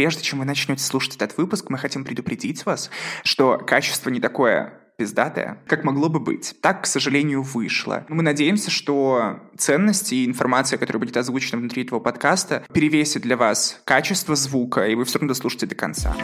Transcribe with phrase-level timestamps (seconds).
[0.00, 2.90] прежде чем вы начнете слушать этот выпуск, мы хотим предупредить вас,
[3.22, 6.54] что качество не такое пиздатое, как могло бы быть.
[6.62, 8.06] Так, к сожалению, вышло.
[8.08, 13.82] Мы надеемся, что ценности и информация, которая будет озвучена внутри этого подкаста, перевесит для вас
[13.84, 16.16] качество звука, и вы все равно дослушаете до конца.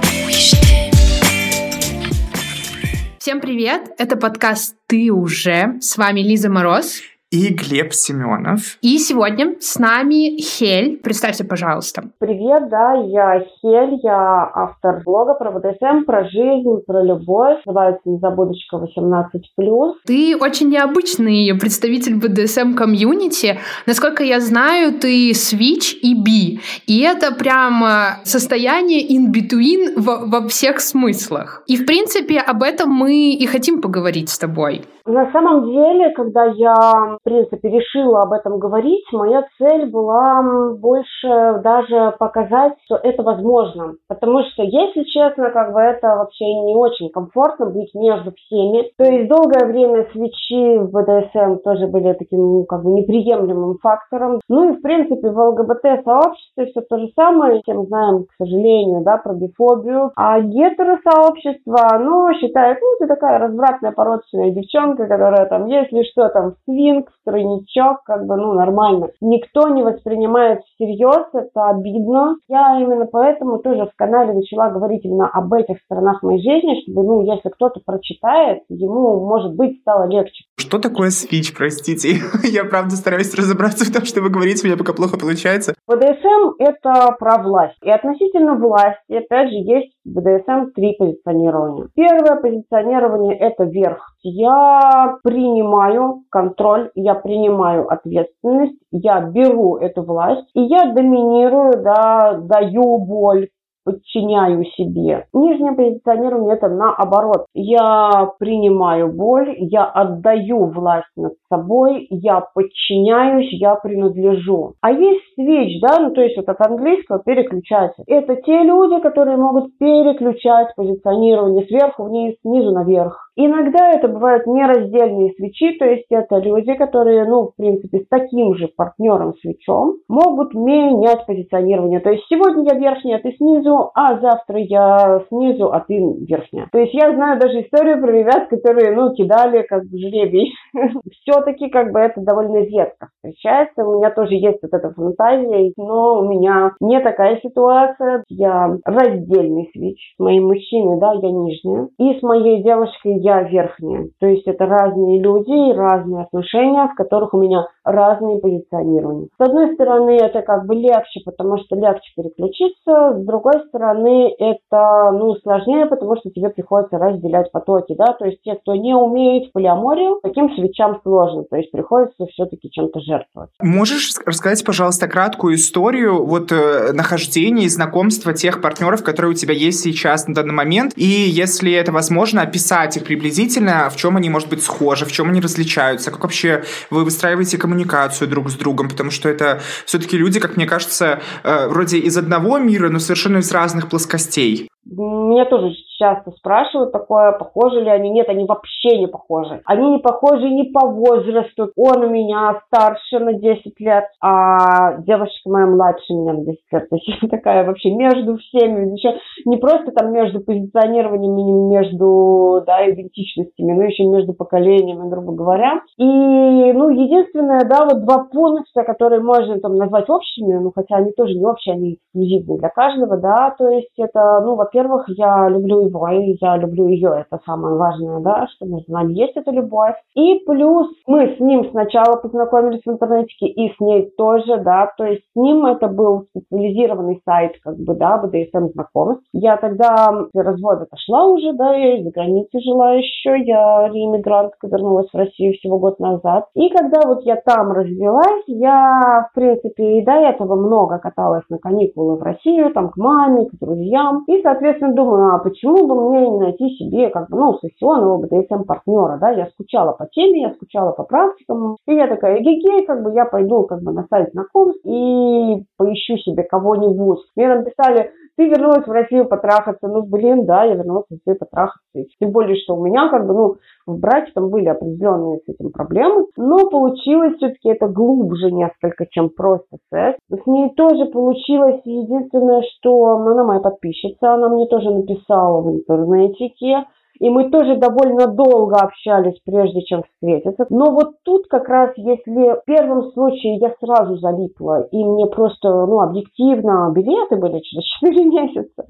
[3.18, 3.90] Всем привет!
[3.98, 5.74] Это подкаст «Ты уже».
[5.82, 8.78] С вами Лиза Мороз и Глеб Семенов.
[8.82, 10.98] И сегодня с нами Хель.
[10.98, 12.10] Представься, пожалуйста.
[12.18, 17.58] Привет, да, я Хель, я автор блога про БДСМ, про жизнь, про любовь.
[17.66, 23.58] Называется «Незабудочка 18+.» Ты очень необычный представитель БДСМ-комьюнити.
[23.86, 26.60] Насколько я знаю, ты свич и би.
[26.86, 27.84] И это прям
[28.24, 31.62] состояние in-between во, во всех смыслах.
[31.66, 34.84] И, в принципе, об этом мы и хотим поговорить с тобой.
[35.06, 40.42] На самом деле, когда я, в принципе, решила об этом говорить, моя цель была
[40.78, 43.94] больше даже показать, что это возможно.
[44.08, 48.90] Потому что, если честно, как бы это вообще не очень комфортно быть между всеми.
[48.98, 54.40] То есть долгое время свечи в БДСМ тоже были таким, ну, как бы, неприемлемым фактором.
[54.48, 57.60] Ну и, в принципе, в ЛГБТ-сообществе все то же самое.
[57.62, 60.10] Все знаем, к сожалению, да, про бифобию.
[60.16, 66.28] А гетеросообщество, оно считает, ну, ты такая развратная порочная девчонка, девчонка, которая там, если что,
[66.28, 69.10] там, свинг, стройничок, как бы, ну, нормально.
[69.20, 72.36] Никто не воспринимает всерьез, это обидно.
[72.48, 77.02] Я именно поэтому тоже в канале начала говорить именно об этих сторонах моей жизни, чтобы,
[77.04, 80.44] ну, если кто-то прочитает, ему, может быть, стало легче.
[80.56, 82.16] Что такое свич, простите?
[82.42, 85.74] Я правда стараюсь разобраться в том, что вы говорите, у меня пока плохо получается.
[85.86, 87.76] БДСМ– это про власть.
[87.82, 91.88] И относительно власти, опять же, есть в БДСМ три позиционирования.
[91.94, 94.15] Первое позиционирование– это верх.
[94.28, 102.98] Я принимаю контроль, я принимаю ответственность, я беру эту власть, и я доминирую, да, даю
[102.98, 103.50] боль,
[103.84, 105.26] подчиняю себе.
[105.32, 107.46] Нижнее позиционирование это наоборот.
[107.54, 114.72] Я принимаю боль, я отдаю власть над собой, я подчиняюсь, я принадлежу.
[114.80, 118.02] А есть свеч, да, ну то есть вот от английского переключатель.
[118.08, 123.25] Это те люди, которые могут переключать позиционирование сверху вниз, снизу наверх.
[123.36, 128.54] Иногда это бывают нераздельные свечи, то есть это люди, которые, ну, в принципе, с таким
[128.54, 132.00] же партнером-свечом могут менять позиционирование.
[132.00, 136.68] То есть сегодня я верхняя, а ты снизу, а завтра я снизу, а ты верхняя.
[136.72, 140.54] То есть я знаю даже историю про ребят, которые, ну, кидали как бы жребий.
[141.20, 143.84] Все-таки как бы это довольно редко встречается.
[143.84, 148.24] У меня тоже есть вот эта фантазия, но у меня не такая ситуация.
[148.28, 151.88] Я раздельный свеч с моим мужчиной, да, я нижняя.
[151.98, 154.08] И с моей девушкой я верхняя.
[154.20, 159.28] То есть это разные люди и разные отношения, в которых у меня разные позиционирования.
[159.36, 163.18] С одной стороны, это как бы легче, потому что легче переключиться.
[163.18, 167.94] С другой стороны, это ну, сложнее, потому что тебе приходится разделять потоки.
[167.96, 168.12] Да?
[168.12, 171.44] То есть те, кто не умеет полиаморию, таким свечам сложно.
[171.44, 173.50] То есть приходится все-таки чем-то жертвовать.
[173.60, 179.54] Можешь рассказать, пожалуйста, краткую историю вот э, нахождения и знакомства тех партнеров, которые у тебя
[179.54, 180.92] есть сейчас на данный момент?
[180.96, 185.30] И если это возможно, описать их приблизительно, в чем они, может быть, схожи, в чем
[185.30, 190.38] они различаются, как вообще вы выстраиваете коммуникацию друг с другом, потому что это все-таки люди,
[190.38, 194.68] как мне кажется, э, вроде из одного мира, но совершенно из разных плоскостей.
[194.84, 198.10] Меня тоже часто спрашивают такое, похожи ли они.
[198.10, 199.60] Нет, они вообще не похожи.
[199.64, 201.70] Они не похожи ни по возрасту.
[201.76, 206.88] Он у меня старше на 10 лет, а девушка моя младше меня на 10 лет.
[206.90, 208.94] То есть такая вообще между всеми.
[208.94, 215.80] Еще не просто там между позиционированиями, между да, идентичностями, но еще между поколениями, грубо говоря.
[215.96, 221.12] И, ну, единственное, да, вот два пункта, которые можно там назвать общими, ну, хотя они
[221.12, 225.85] тоже не общие, они эксклюзивные для каждого, да, то есть это, ну, во-первых, я люблю
[225.86, 229.94] его, и я люблю ее, это самое важное, да, что между нами есть эта любовь.
[230.14, 235.04] И плюс мы с ним сначала познакомились в интернете, и с ней тоже, да, то
[235.04, 239.24] есть с ним это был специализированный сайт, как бы, да, BDSM знакомств.
[239.32, 245.08] Я тогда после развода отошла уже, да, я за границей жила еще, я реиммигрантка, вернулась
[245.12, 246.46] в Россию всего год назад.
[246.54, 251.58] И когда вот я там развелась, я, в принципе, и до этого много каталась на
[251.58, 254.24] каникулы в Россию, там, к маме, к друзьям.
[254.26, 258.18] И, соответственно, думаю, а почему почему бы мне не найти себе как бы, ну, сессионного
[258.18, 263.02] БДСМ-партнера, да, я скучала по теме, я скучала по практикам, и я такая, гигей, как
[263.02, 267.20] бы я пойду как бы на сайт знакомств и поищу себе кого-нибудь.
[267.36, 269.88] Мне написали ты вернулась в Россию потрахаться.
[269.88, 271.80] Ну, блин, да, я вернулась в Россию потрахаться.
[272.20, 273.56] Тем более, что у меня как бы, ну,
[273.86, 276.26] в браке там были определенные с этим проблемы.
[276.36, 280.18] Но получилось все-таки это глубже несколько, чем просто секс.
[280.30, 286.84] С ней тоже получилось единственное, что она моя подписчица, она мне тоже написала в интернетике.
[287.18, 290.66] И мы тоже довольно долго общались, прежде чем встретиться.
[290.70, 295.68] Но вот тут как раз, если в первом случае я сразу залипла, и мне просто,
[295.68, 298.84] ну, объективно билеты были через 4 месяца,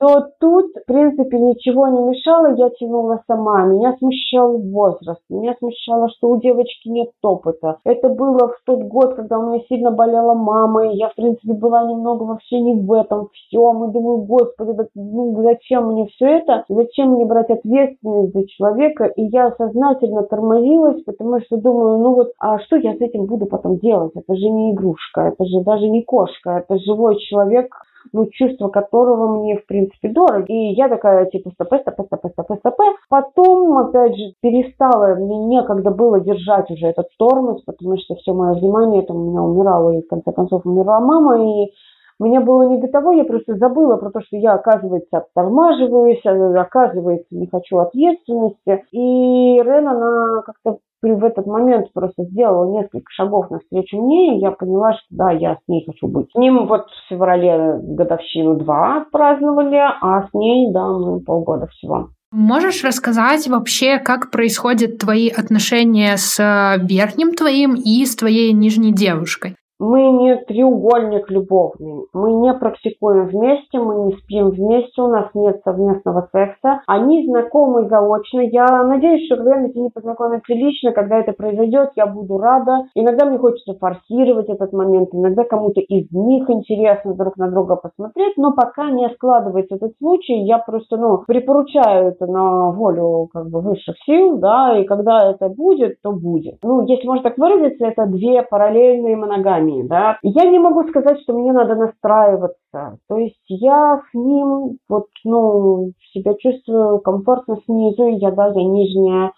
[0.00, 3.66] то тут, в принципе, ничего не мешало, я тянула сама.
[3.66, 7.76] Меня смущал возраст, меня смущало, что у девочки нет опыта.
[7.84, 11.52] Это было в тот год, когда у меня сильно болела мама, и я, в принципе,
[11.52, 13.84] была немного вообще не в этом всем.
[13.84, 16.64] И думаю, господи, да, ну, зачем мне все это?
[16.70, 19.04] Зачем мне брать ответственность за человека?
[19.04, 23.44] И я сознательно тормозилась, потому что думаю, ну вот, а что я с этим буду
[23.44, 24.12] потом делать?
[24.14, 27.74] Это же не игрушка, это же даже не кошка, это живой человек,
[28.12, 30.44] ну, чувство которого мне, в принципе, дорого.
[30.48, 32.84] И я такая, типа, стопэ, стопэ, стопэ, стопэ, стопэ.
[33.08, 38.54] Потом, опять же, перестала, мне некогда было держать уже этот тормоз, потому что все мое
[38.54, 41.72] внимание там у меня умирало, и в конце концов умерла мама, и
[42.20, 46.60] мне было не до того, я просто забыла про то, что я, оказывается, оттормаживаюсь, а,
[46.60, 48.84] оказывается, не хочу ответственности.
[48.92, 54.50] И Рен, она как-то в этот момент просто сделала несколько шагов навстречу мне, и я
[54.50, 56.30] поняла, что да, я с ней хочу быть.
[56.32, 62.08] С ним вот в феврале годовщину два праздновали, а с ней, да, мы полгода всего.
[62.32, 66.38] Можешь рассказать вообще, как происходят твои отношения с
[66.80, 69.56] верхним твоим и с твоей нижней девушкой?
[69.80, 75.62] Мы не треугольник любовный, мы не практикуем вместе, мы не спим вместе, у нас нет
[75.64, 76.82] совместного секса.
[76.86, 78.40] Они знакомы заочно.
[78.40, 82.88] Я надеюсь, что когда-нибудь они познакомятся лично, когда это произойдет, я буду рада.
[82.94, 88.36] Иногда мне хочется форсировать этот момент, иногда кому-то из них интересно друг на друга посмотреть,
[88.36, 93.62] но пока не складывается этот случай, я просто, ну, припоручаю это на волю как бы
[93.62, 96.58] высших сил, да, и когда это будет, то будет.
[96.62, 101.20] Ну, если можно так выразиться, это две параллельные моногамии компании, да, я не могу сказать,
[101.22, 102.98] что мне надо настраиваться.
[103.08, 109.32] То есть я с ним, вот, ну, себя чувствую комфортно снизу, я, да, я нижняя,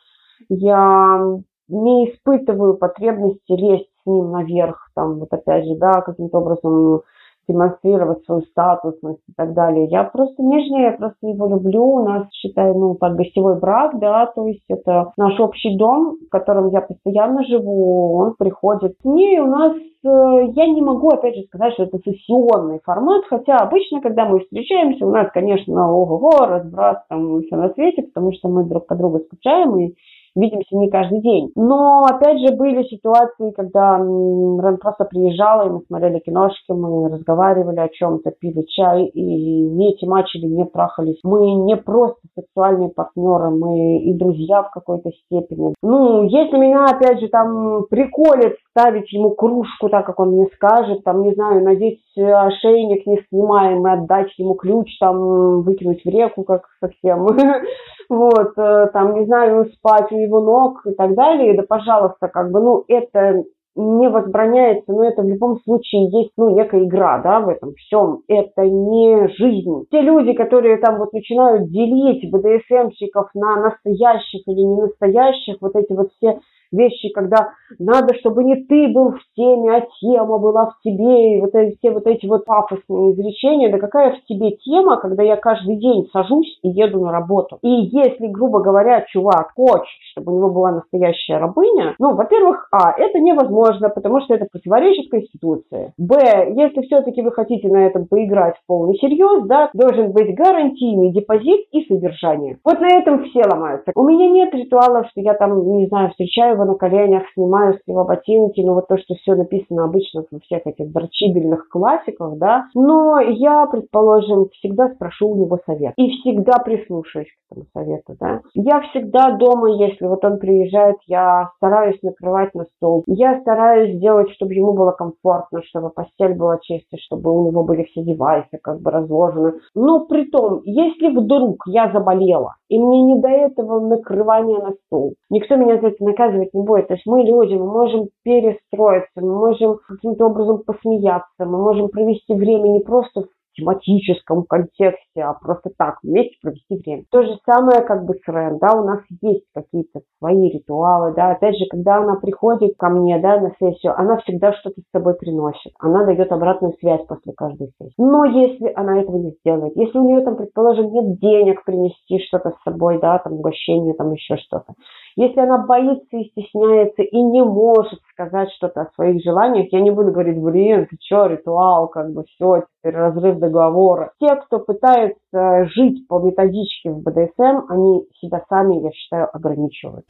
[0.49, 1.21] я
[1.69, 7.03] не испытываю потребности лезть с ним наверх, там, вот опять же, да, каким-то образом
[7.49, 9.87] демонстрировать свою статусность и так далее.
[9.87, 11.85] Я просто нежнее, я просто его люблю.
[11.85, 16.29] У нас, считаю, ну, так, гостевой брак, да, то есть это наш общий дом, в
[16.31, 19.41] котором я постоянно живу, он приходит к ней.
[19.41, 24.01] У нас, э, я не могу, опять же, сказать, что это сессионный формат, хотя обычно,
[24.01, 28.65] когда мы встречаемся, у нас, конечно, ого-го, разброс там все на свете, потому что мы
[28.65, 29.95] друг по другу скучаем и
[30.35, 31.51] видимся не каждый день.
[31.55, 37.81] Но, опять же, были ситуации, когда Рен просто приезжала, и мы смотрели киношки, мы разговаривали
[37.81, 41.21] о чем-то, пили чай, и не темачили, не трахались.
[41.23, 45.75] Мы не просто сексуальные партнеры, мы и друзья в какой-то степени.
[45.83, 51.05] Ну, если меня, опять же, там приколит ставить ему кружку так, как он мне скажет,
[51.05, 56.45] там, не знаю, надеть ошейник не снимаем и отдать ему ключ, там, выкинуть в реку,
[56.45, 57.27] как совсем,
[58.09, 62.61] вот, э, там, не знаю, спать его ног и так далее, да, пожалуйста, как бы,
[62.61, 67.49] ну, это не возбраняется, но это в любом случае есть, ну, некая игра, да, в
[67.49, 68.23] этом всем.
[68.29, 69.87] Это не жизнь.
[69.91, 75.93] Те люди, которые там вот начинают делить БДСМщиков на настоящих или не настоящих, вот эти
[75.93, 76.39] вот все
[76.73, 81.41] вещи, когда надо, чтобы не ты был в теме, а тема была в тебе, и
[81.41, 85.37] вот эти, все вот эти вот пафосные изречения, да какая в тебе тема, когда я
[85.37, 87.59] каждый день сажусь и еду на работу.
[87.63, 92.93] И если, грубо говоря, чувак хочет, чтобы у него была настоящая рабыня, ну, во-первых, а,
[92.97, 95.93] это невозможно, потому что это противоречит Конституции.
[95.99, 101.13] Б, если все-таки вы хотите на этом поиграть в полный серьез, да, должен быть гарантийный
[101.13, 102.59] депозит и содержание.
[102.65, 103.93] Вот на этом все ломаются.
[103.95, 107.87] У меня нет ритуалов, что я там, не знаю, встречаю его на коленях, снимаю с
[107.87, 112.65] него ботинки, ну вот то, что все написано обычно во всех этих дрочибельных классиках, да,
[112.75, 118.41] но я, предположим, всегда спрошу у него совет и всегда прислушаюсь к этому совету, да.
[118.55, 124.31] Я всегда дома, если вот он приезжает, я стараюсь накрывать на стол, я стараюсь сделать,
[124.31, 128.81] чтобы ему было комфортно, чтобы постель была чистой, чтобы у него были все девайсы как
[128.81, 129.55] бы разложены.
[129.75, 135.15] Но при том, если вдруг я заболела, и мне не до этого накрывания на стол,
[135.31, 136.89] никто меня за это наказывать будет.
[136.89, 142.35] То есть мы люди, мы можем перестроиться, мы можем каким-то образом посмеяться, мы можем провести
[142.35, 147.05] время не просто в тематическом контексте, а просто так, вместе провести время.
[147.11, 151.33] То же самое как бы с Рен, да, у нас есть какие-то свои ритуалы, да,
[151.33, 155.15] опять же, когда она приходит ко мне, да, на сессию, она всегда что-то с собой
[155.15, 157.95] приносит, она дает обратную связь после каждой сессии.
[157.99, 162.51] Но если она этого не сделает, если у нее там, предположим, нет денег принести что-то
[162.51, 164.75] с собой, да, там угощение, там еще что-то,
[165.17, 169.91] если она боится и стесняется и не может сказать что-то о своих желаниях, я не
[169.91, 174.13] буду говорить, блин, ты что, ритуал, как бы все, теперь разрыв договора.
[174.21, 180.05] Те, кто пытается жить по методичке в БДСМ, они себя сами, я считаю, ограничивают.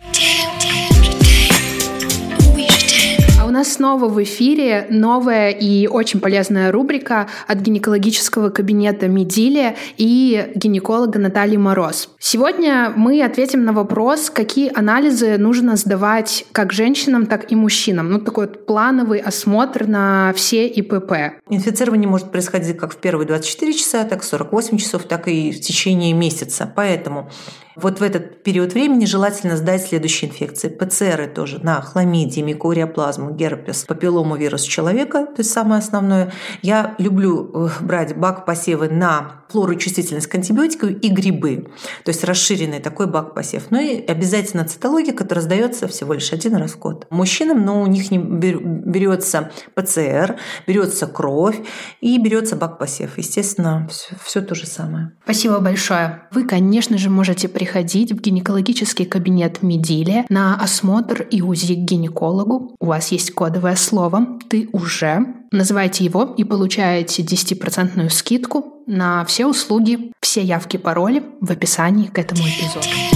[3.53, 11.19] Нас снова в эфире новая и очень полезная рубрика от гинекологического кабинета Медилия и гинеколога
[11.19, 12.09] Натальи Мороз.
[12.19, 18.11] Сегодня мы ответим на вопрос, какие анализы нужно сдавать как женщинам, так и мужчинам.
[18.11, 21.43] Ну, такой вот плановый осмотр на все ИПП.
[21.51, 25.61] Инфицирование может происходить как в первые 24 часа, так и 48 часов, так и в
[25.61, 26.73] течение месяца.
[26.75, 27.29] Поэтому
[27.77, 30.69] вот в этот период времени желательно сдать следующие инфекции.
[30.69, 36.33] ПЦРы тоже на хламидии, микоуриоплазму, герпес, папиллому вирус человека, то есть самое основное.
[36.63, 41.69] Я люблю э, брать бак посевы на флору чувствительность к антибиотикам и грибы,
[42.05, 43.65] то есть расширенный такой бак посев.
[43.71, 47.07] Ну и обязательно цитология, которая сдается всего лишь один раз в год.
[47.11, 51.61] Мужчинам, но у них не берется ПЦР, берется кровь
[52.01, 53.19] и берется бак посев.
[53.19, 55.13] Естественно, все, все то же самое.
[55.25, 56.23] Спасибо большое.
[56.31, 62.75] Вы, конечно же, можете приходить в гинекологический кабинет Медилия на осмотр и УЗИ к гинекологу.
[62.81, 65.25] У вас есть кодовое слово «Ты уже».
[65.53, 72.19] Называйте его и получаете 10% скидку на все услуги, все явки, пароли в описании к
[72.19, 73.12] этому эпизоду.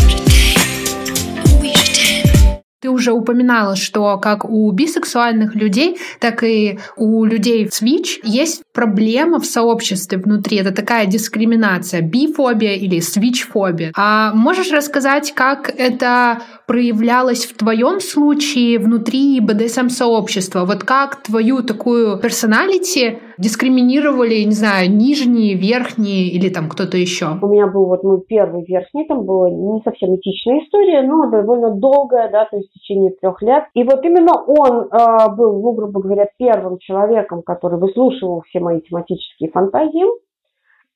[2.83, 8.62] Ты уже упоминала, что как у бисексуальных людей, так и у людей в СВИЧ есть
[8.75, 10.59] проблема в сообществе внутри.
[10.59, 13.92] Это такая дискриминация, бифобия или свич-фобия.
[13.97, 20.66] А можешь рассказать, как это проявлялось в твоем случае внутри БДСМ-сообщества?
[20.66, 27.38] Вот как твою такую персоналити дискриминировали, не знаю, нижние, верхние или там кто-то еще?
[27.40, 31.71] У меня был вот мой первый верхний, там была не совсем этичная история, но довольно
[31.71, 33.65] долгая, да, то есть в течение трех лет.
[33.75, 38.81] И вот именно он э, был, ну, грубо говоря, первым человеком, который выслушивал все мои
[38.81, 40.05] тематические фантазии.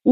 [0.05, 0.11] И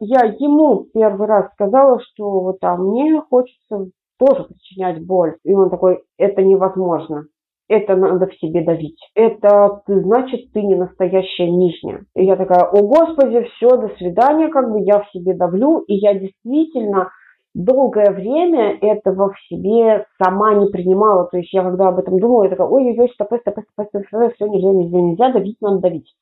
[0.00, 3.86] я ему первый раз сказала, что вот а мне хочется
[4.18, 5.36] тоже причинять боль.
[5.44, 7.24] И он такой, это невозможно.
[7.66, 8.98] Это надо в себе давить.
[9.14, 12.04] Это значит, ты не настоящая нижняя.
[12.14, 15.80] И я такая, о господи, все, до свидания, как бы я в себе давлю.
[15.88, 17.10] И я действительно
[17.54, 21.26] долгое время этого в себе сама не принимала.
[21.26, 24.34] То есть я когда об этом думала, я такая, ой-ой-ой, стоп, стоп, стоп, стоп, стоп,
[24.34, 26.12] все, нельзя, нельзя, нельзя, давить надо давить.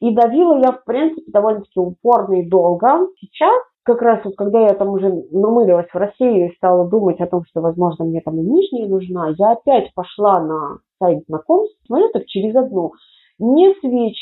[0.00, 3.08] И давила я, в принципе, довольно-таки упорно и долго.
[3.20, 7.26] Сейчас, как раз вот когда я там уже намылилась в Россию и стала думать о
[7.26, 12.08] том, что, возможно, мне там и нижняя нужна, я опять пошла на сайт знакомств, смотрю
[12.12, 12.92] так через одну.
[13.38, 14.16] Не свеч,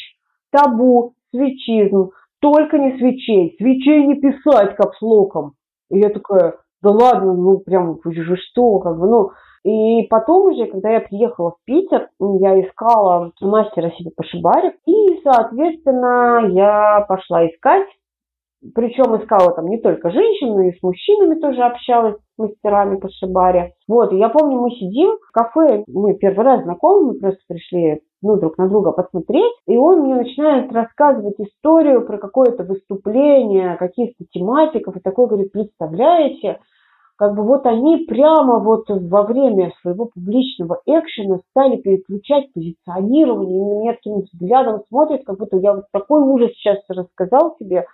[0.50, 2.10] табу, свечизм,
[2.40, 5.54] только не свечей, свечей не писать капслоком.
[5.90, 9.30] И я такая, да ладно, ну прям, вы что, как бы, ну,
[9.64, 15.20] и потом уже, когда я приехала в Питер, я искала мастера себе по шибаре, и,
[15.22, 17.86] соответственно, я пошла искать,
[18.74, 23.08] причем искала там не только женщин, но и с мужчинами тоже общалась, с мастерами по
[23.08, 23.74] шибаре.
[23.86, 28.00] Вот, и я помню, мы сидим в кафе, мы первый раз знакомы, мы просто пришли
[28.22, 34.24] ну, друг на друга посмотреть, и он мне начинает рассказывать историю про какое-то выступление, каких-то
[34.32, 36.58] тематиков, и такой говорит, представляете,
[37.16, 43.64] как бы вот они прямо вот во время своего публичного экшена стали переключать позиционирование, и
[43.64, 47.84] на меня таким взглядом смотрят, как будто я вот такой ужас сейчас рассказал тебе,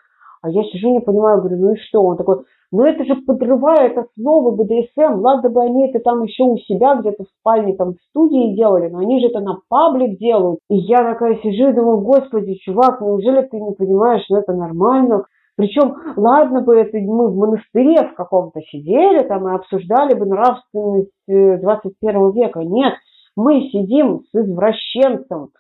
[0.45, 2.03] а я сижу, не понимаю, говорю, ну и что?
[2.03, 6.59] Он такой, ну это же подрывает основы БДСМ, ладно бы они это там еще у
[6.59, 10.61] себя где-то в спальне, там в студии делали, но они же это на паблик делают.
[10.69, 15.25] И я такая сижу и думаю, господи, чувак, неужели ты не понимаешь, что это нормально?
[15.57, 21.11] Причем, ладно бы это мы в монастыре в каком-то сидели там и обсуждали бы нравственность
[21.27, 22.61] 21 э, века.
[22.61, 22.93] Нет,
[23.35, 25.53] мы сидим с извращенцем,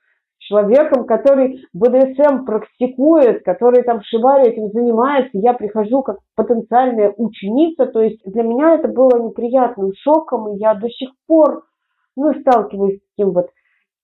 [0.49, 5.31] человеком, который БДСМ практикует, который там шибари этим занимается.
[5.35, 10.75] Я прихожу как потенциальная ученица, то есть для меня это было неприятным шоком, и я
[10.75, 11.65] до сих пор
[12.17, 13.49] ну, сталкиваюсь с таким вот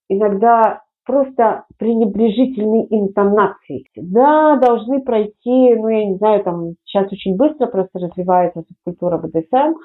[0.09, 3.87] иногда просто пренебрежительной интонацией.
[3.95, 9.75] Да, должны пройти, ну, я не знаю, там сейчас очень быстро просто развивается культура БДСМ,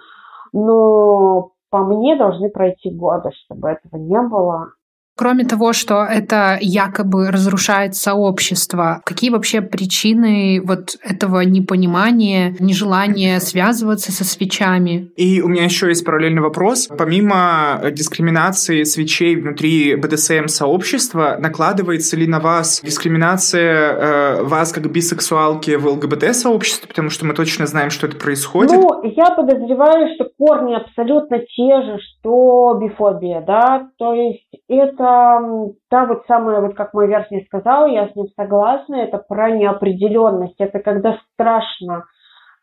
[0.53, 4.73] но по мне должны пройти годы, чтобы этого не было.
[5.17, 14.13] Кроме того, что это якобы разрушает сообщество, какие вообще причины вот этого непонимания, нежелания связываться
[14.13, 15.11] со свечами?
[15.17, 16.89] И у меня еще есть параллельный вопрос.
[16.99, 25.87] Помимо дискриминации свечей внутри БДСМ-сообщества, накладывается ли на вас дискриминация э, вас как бисексуалки в
[25.87, 26.89] ЛГБТ-сообществе?
[26.89, 28.73] Потому что мы точно знаем, что это происходит.
[28.73, 35.41] Ну, я подозреваю, что корни абсолютно те же, что бифобия, да, то есть это
[35.89, 40.57] та вот самая, вот как мой верхний сказал, я с ним согласна, это про неопределенность,
[40.59, 42.05] это когда страшно,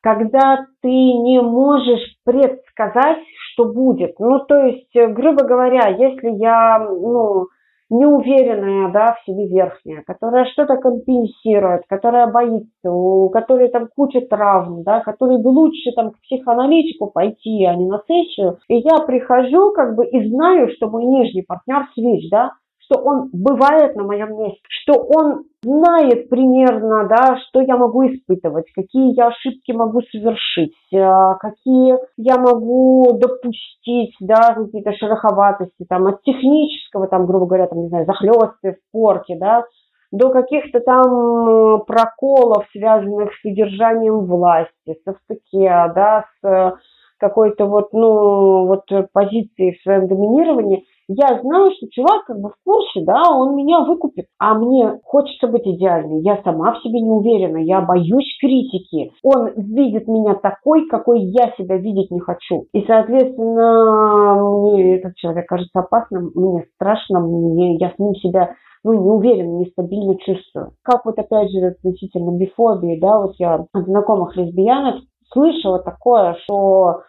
[0.02, 3.20] когда ты не можешь предсказать,
[3.54, 4.20] что будет.
[4.20, 7.48] Ну, то есть, грубо говоря, если я, ну,
[7.94, 14.84] неуверенная, да, в себе верхняя, которая что-то компенсирует, которая боится, у которой там куча травм,
[14.84, 18.58] да, которой бы лучше там к психоаналитику пойти, а не на сессию.
[18.68, 22.52] И я прихожу как бы и знаю, что мой нижний партнер свич, да,
[22.86, 28.66] что он бывает на моем месте, что он знает примерно, да, что я могу испытывать,
[28.74, 36.22] какие я ошибки могу совершить, э, какие я могу допустить, да, какие-то шероховатости, там, от
[36.24, 39.64] технического, там, грубо говоря, там, не знаю, захлесты в порке, да,
[40.12, 46.76] до каких-то там проколов, связанных с удержанием власти, со стыке, да, с
[47.24, 52.56] какой-то вот, ну, вот позиции в своем доминировании– я знаю, что чувак как бы в
[52.64, 57.10] курсе, да, он меня выкупит, а мне хочется быть идеальной, я сама в себе не
[57.10, 62.86] уверена, я боюсь критики, он видит меня такой, какой я себя видеть не хочу, и,
[62.86, 69.10] соответственно, мне этот человек кажется опасным, мне страшно, мне, я с ним себя ну, не
[69.10, 70.74] уверенно, нестабильно чувствую.
[70.84, 77.00] Как вот опять же относительно бифобии, да, вот я от знакомых лесбиянок слышала такое, что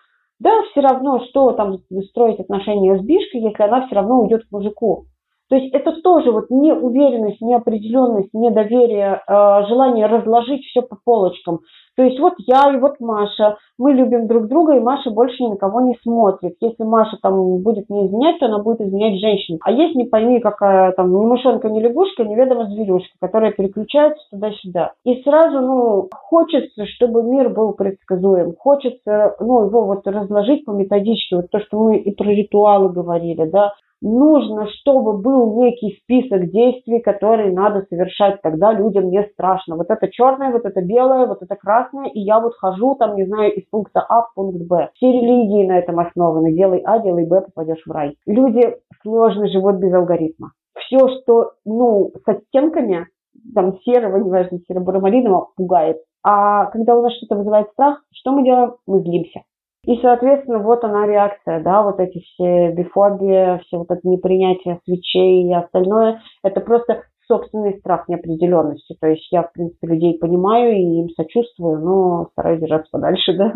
[0.45, 1.79] да, все равно, что там
[2.11, 5.07] строить отношения с бишкой, если она все равно уйдет к мужику.
[5.51, 11.61] То есть это тоже вот неуверенность, неопределенность, недоверие, э, желание разложить все по полочкам.
[11.97, 15.49] То есть вот я и вот Маша, мы любим друг друга, и Маша больше ни
[15.49, 16.57] на кого не смотрит.
[16.61, 19.59] Если Маша там будет не изменять, то она будет изменять женщине.
[19.63, 24.93] А есть не пойми какая там ни мышонка, ни лягушка, неведомо зверюшка, которая переключается туда-сюда.
[25.05, 28.55] И сразу, ну, хочется, чтобы мир был предсказуем.
[28.59, 31.37] Хочется, ну, его вот разложить по методичке.
[31.37, 33.73] Вот то, что мы и про ритуалы говорили, да,
[34.05, 39.77] нужно, чтобы был некий список действий, которые надо совершать, тогда людям не страшно.
[39.77, 43.27] Вот это черное, вот это белое, вот это красное, и я вот хожу там, не
[43.27, 44.91] знаю, из пункта А в пункт Б.
[44.95, 46.53] Все религии на этом основаны.
[46.53, 48.17] Делай А, делай Б, попадешь в рай.
[48.27, 50.53] Люди сложно живут без алгоритма.
[50.79, 53.07] Все, что, ну, с оттенками,
[53.55, 55.97] там, серого, неважно, серо-буромалинового, пугает.
[56.23, 58.75] А когда у нас что-то вызывает страх, что мы делаем?
[58.87, 59.43] Мы злимся.
[59.87, 65.49] И, соответственно, вот она реакция, да, вот эти все бифобии, все вот это непринятие свечей
[65.49, 68.97] и остальное, это просто собственный страх неопределенности.
[69.01, 73.53] То есть я, в принципе, людей понимаю и им сочувствую, но стараюсь держаться подальше, да.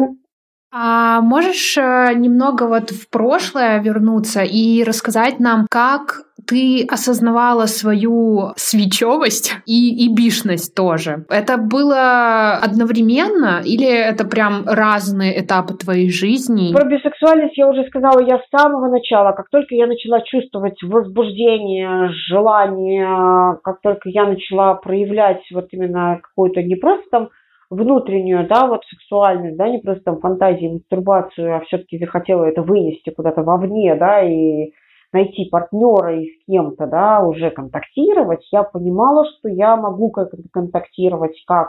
[0.71, 8.53] А можешь э, немного вот в прошлое вернуться и рассказать нам, как ты осознавала свою
[8.57, 11.25] свечевость и, и бишность тоже.
[11.29, 16.73] Это было одновременно или это прям разные этапы твоей жизни?
[16.73, 19.33] Про бисексуальность я уже сказала я с самого начала.
[19.33, 26.63] Как только я начала чувствовать возбуждение, желание, как только я начала проявлять вот именно какую-то
[26.63, 27.29] не просто там
[27.71, 33.11] внутреннюю, да, вот сексуальность, да, не просто там фантазии, мастурбацию, а все-таки захотела это вынести
[33.11, 34.73] куда-то вовне, да, и
[35.13, 41.37] найти партнера и с кем-то, да, уже контактировать, я понимала, что я могу как-то контактировать
[41.47, 41.69] как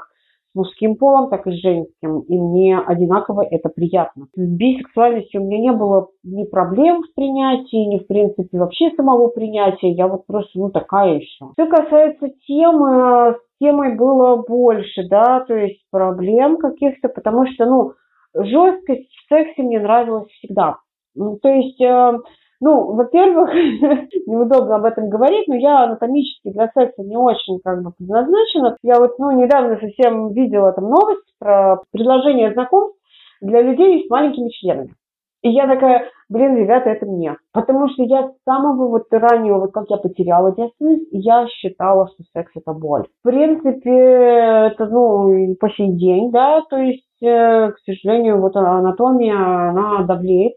[0.52, 4.26] с мужским полом, так и с женским, и мне одинаково это приятно.
[4.36, 9.28] С бисексуальностью у меня не было ни проблем в принятии, ни в принципе вообще самого
[9.28, 11.52] принятия, я вот просто, ну, такая еще.
[11.54, 17.94] Что касается темы, с темой было больше, да, то есть проблем каких-то, потому что, ну,
[18.34, 20.78] жесткость в сексе мне нравилась всегда.
[21.16, 22.18] То есть э,
[22.62, 23.52] ну, во-первых,
[24.28, 28.78] неудобно об этом говорить, но я анатомически для секса не очень как бы предназначена.
[28.84, 33.00] Я вот, ну, недавно совсем видела там новость про предложение знакомств
[33.42, 34.94] для людей с маленькими членами.
[35.42, 37.38] И я такая, блин, ребята, это мне.
[37.54, 42.24] Потому что я с самого вот раннего, вот как я потеряла девственность, я считала, что
[42.34, 43.06] секс это боль.
[43.24, 49.70] В принципе, это, ну, по сей день, да, то есть, э, к сожалению, вот анатомия,
[49.70, 50.54] она давлеет.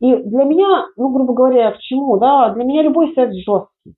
[0.00, 3.94] И для меня, ну, грубо говоря, к чему, да, для меня любой секс жесткий.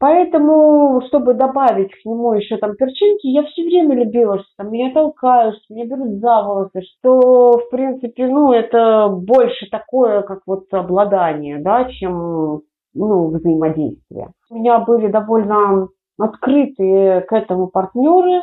[0.00, 4.92] Поэтому, чтобы добавить к нему еще там перчинки, я все время любила, что там меня
[4.92, 10.72] толкают, что меня берут за волосы, что, в принципе, ну, это больше такое, как вот
[10.72, 12.62] обладание, да, чем
[12.94, 14.30] ну, взаимодействия.
[14.50, 18.42] У меня были довольно открытые к этому партнеры.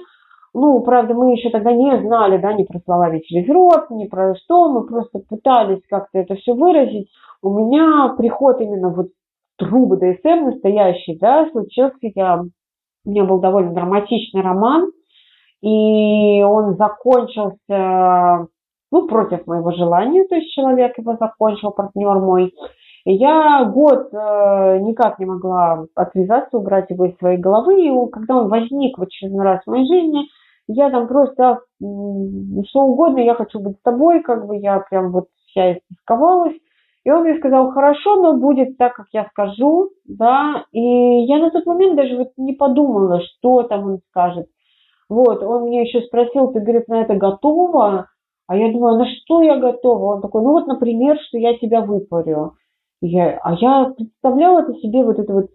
[0.53, 4.35] Ну, правда, мы еще тогда не знали, да, ни про слова через рот, ни про
[4.35, 7.09] что, мы просто пытались как-то это все выразить.
[7.41, 9.07] У меня приход именно вот
[9.57, 12.41] трубы ДСМ настоящий, да, случился я,
[13.05, 14.91] у меня был довольно драматичный роман,
[15.61, 18.47] и он закончился,
[18.91, 22.53] ну, против моего желания, то есть человек его закончил, партнер мой,
[23.05, 27.85] я год э, никак не могла отвязаться, убрать его из своей головы.
[27.85, 30.23] И когда он возник в очередной раз в моей жизни,
[30.67, 31.59] я там просто
[32.67, 36.55] что угодно, я хочу быть с тобой, как бы я прям вот вся истосковалась.
[37.05, 40.65] И он мне сказал, хорошо, но будет так, как я скажу, да.
[40.71, 44.47] И я на тот момент даже вот не подумала, что там он скажет.
[45.07, 48.07] Вот, он мне еще спросил, ты, говорит, на это готова?
[48.47, 50.15] А я думаю, на что я готова?
[50.15, 52.53] Он такой, ну вот, например, что я тебя выпарю.
[53.01, 55.45] Я, а я представляла это себе вот это вот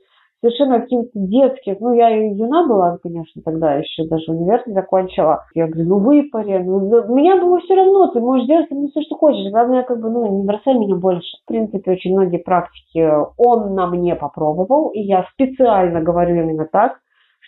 [0.40, 5.44] совершенно каких-то детских, ну, я юна была, конечно, тогда еще даже университет закончила.
[5.54, 9.16] Я говорю, ну, выпари, ну, меня было все равно, ты можешь делать со все, что
[9.16, 9.50] хочешь.
[9.50, 11.36] Главное, как бы, ну, не бросай меня больше.
[11.44, 16.98] В принципе, очень многие практики он на мне попробовал, и я специально говорю именно так,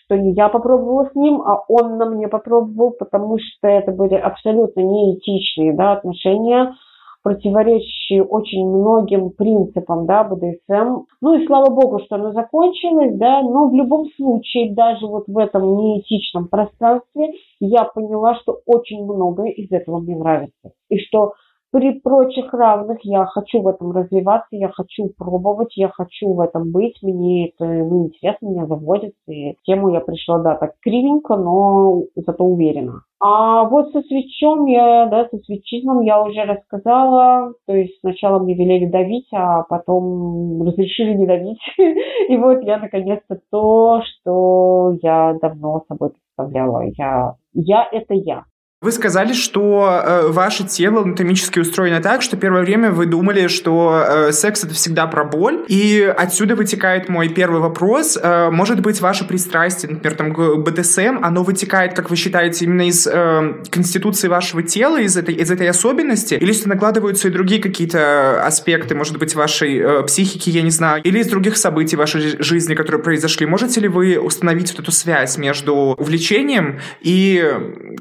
[0.05, 4.15] что не я попробовала с ним, а он на мне попробовал, потому что это были
[4.15, 6.75] абсолютно неэтичные, да, отношения,
[7.23, 11.05] противоречащие очень многим принципам да, БДСМ.
[11.21, 15.39] Ну и слава богу, что оно закончилось, да, но в любом случае, даже вот в
[15.39, 20.73] этом неэтичном пространстве я поняла, что очень многое из этого мне нравится.
[20.89, 21.33] И что
[21.73, 26.71] при прочих равных я хочу в этом развиваться, я хочу пробовать, я хочу в этом
[26.71, 32.03] быть, мне это ну, интересно, меня заводит, и тему я пришла, да, так кривенько, но
[32.15, 33.01] зато уверенно.
[33.21, 38.55] А вот со свечом я, да, со свечизмом я уже рассказала, то есть сначала мне
[38.55, 41.61] велели давить, а потом разрешили не давить,
[42.29, 48.45] и вот я наконец-то то, что я давно собой представляла, я, я это я.
[48.83, 54.05] Вы сказали, что э, ваше тело анатомически устроено так, что первое время вы думали, что
[54.05, 55.65] э, секс это всегда про боль.
[55.69, 58.19] И отсюда вытекает мой первый вопрос.
[58.21, 62.89] Э, может быть, ваше пристрастие, например, там, к БДСМ, оно вытекает, как вы считаете, именно
[62.89, 66.35] из э, конституции вашего тела, из этой, из этой особенности?
[66.35, 71.01] Или что накладываются и другие какие-то аспекты, может быть, вашей э, психики, я не знаю,
[71.05, 73.47] или из других событий вашей жизни, которые произошли?
[73.47, 77.49] Можете ли вы установить вот эту связь между увлечением и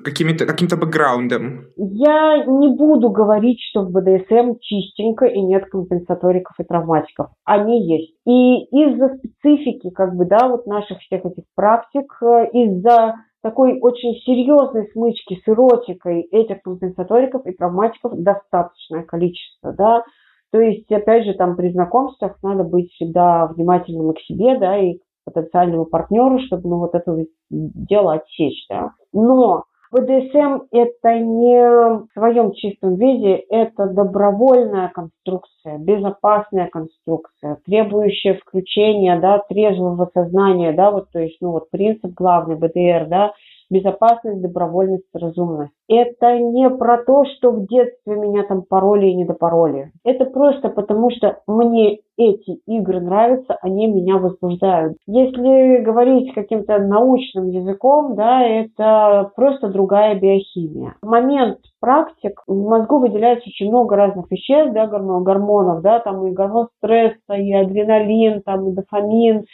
[0.04, 1.66] какими-то каким каким-то бэкграундом?
[1.78, 7.28] Я не буду говорить, что в БДСМ чистенько и нет компенсаториков и травматиков.
[7.46, 8.16] Они есть.
[8.26, 14.14] И из-за специфики, как бы, да, вот наших всех этих практик, э, из-за такой очень
[14.22, 20.04] серьезной смычки с эротикой этих компенсаториков и травматиков достаточное количество, да.
[20.52, 25.00] То есть, опять же, там при знакомствах надо быть всегда внимательным к себе, да, и
[25.24, 28.92] потенциальному партнеру, чтобы ну, вот это дело отсечь, да.
[29.14, 39.20] Но БДСМ– это не в своем чистом виде, это добровольная конструкция, безопасная конструкция, требующая включения,
[39.20, 43.34] да, трезвого сознания, да, вот, то есть, ну, вот принцип главный БДР, да,
[43.72, 45.72] безопасность, добровольность, разумность.
[45.88, 49.92] Это не про то, что в детстве меня там пароли и недопароли.
[50.04, 54.98] Это просто потому, что мне эти игры нравятся, они меня возбуждают.
[55.08, 60.96] Если говорить каким-то научным языком, да, это просто другая биохимия.
[61.02, 66.32] В момент практик в мозгу выделяется очень много разных веществ, да, гормонов, да, там и
[66.32, 69.46] гормон стресса, и адреналин, там и дофамин,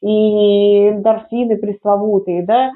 [0.00, 2.70] и эндорфины пресловутые, да,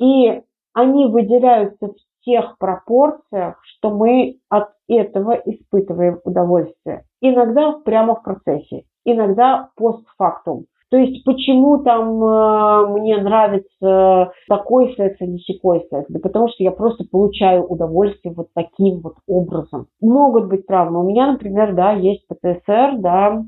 [0.00, 0.42] и
[0.74, 7.04] они выделяются в тех пропорциях, что мы от этого испытываем удовольствие.
[7.20, 10.64] Иногда прямо в процессе, иногда постфактум.
[10.90, 16.06] То есть почему там э, мне нравится такой секс, а не секой секс?
[16.08, 19.86] Да потому что я просто получаю удовольствие вот таким вот образом.
[20.00, 21.00] Могут быть травмы.
[21.04, 23.44] У меня, например, да, есть ПТСР, да,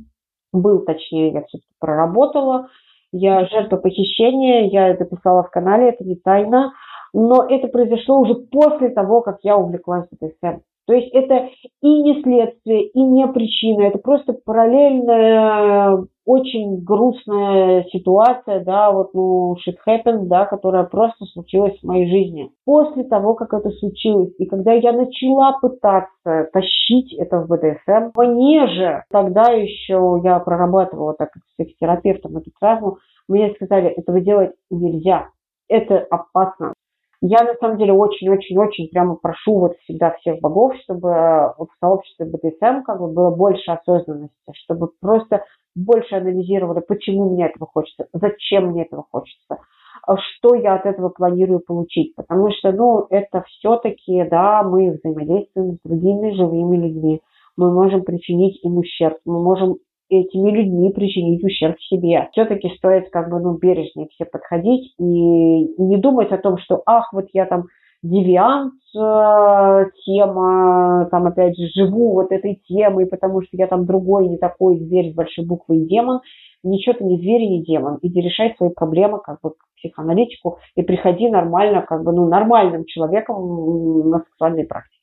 [0.53, 2.69] был точнее, я все-таки проработала.
[3.13, 6.73] Я жертва похищения, я это писала в канале, это не тайна.
[7.13, 10.61] Но это произошло уже после того, как я увлеклась БДСМ.
[10.87, 11.49] То есть это
[11.81, 19.57] и не следствие, и не причина, это просто параллельная, очень грустная ситуация, да, вот, ну,
[19.57, 22.51] shit happens, да, которая просто случилась в моей жизни.
[22.65, 28.67] После того, как это случилось, и когда я начала пытаться тащить это в БДСМ, мне
[28.69, 35.29] же, тогда еще я прорабатывала так как психотерапевтом эту травму, мне сказали, этого делать нельзя,
[35.69, 36.75] это опасно.
[37.25, 41.09] Я на самом деле очень-очень-очень прямо прошу вот всегда всех богов, чтобы
[41.57, 45.45] в сообществе БДСМ как бы было больше осознанности, чтобы просто
[45.77, 49.59] больше анализировали, почему мне этого хочется, зачем мне этого хочется,
[50.05, 52.13] а что я от этого планирую получить.
[52.17, 57.21] Потому что, ну, это все-таки, да, мы взаимодействуем с другими живыми людьми.
[57.57, 59.77] Мы можем причинить им ущерб, мы можем
[60.21, 62.29] этими людьми причинить ущерб себе.
[62.33, 67.13] Все-таки стоит как бы, ну, бережнее все подходить и не думать о том, что, ах,
[67.13, 67.65] вот я там
[68.03, 74.29] девиант, э, тема, там опять же живу вот этой темой, потому что я там другой,
[74.29, 76.21] не такой зверь с большой буквы и демон.
[76.65, 77.99] Ничего ты не зверь и не демон.
[78.03, 82.85] Иди решай свои проблемы как бы к психоаналитику и приходи нормально, как бы, ну, нормальным
[82.85, 85.02] человеком на сексуальной практике.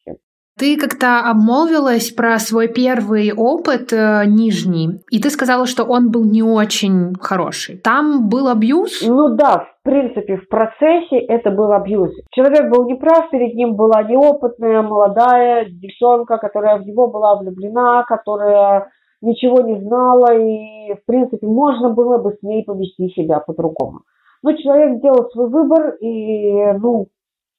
[0.60, 6.26] Ты как-то обмолвилась про свой первый опыт э, нижний, и ты сказала, что он был
[6.26, 7.78] не очень хороший.
[7.78, 9.02] Там был абьюз?
[9.08, 12.12] Ну да, в принципе, в процессе это был абьюз.
[12.32, 18.90] Человек был неправ, перед ним была неопытная, молодая девчонка, которая в него была влюблена, которая
[19.22, 24.02] ничего не знала, и, в принципе, можно было бы с ней повести себя по-другому.
[24.44, 27.08] Но человек сделал свой выбор, и, ну,